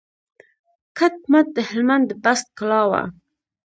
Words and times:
کټ 0.97 1.15
مټ 1.31 1.45
د 1.55 1.57
هلمند 1.69 2.05
د 2.09 2.11
بست 2.23 2.47
کلا 2.57 2.81
وه. 2.89 3.03